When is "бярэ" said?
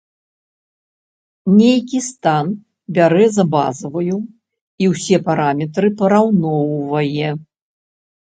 2.95-3.27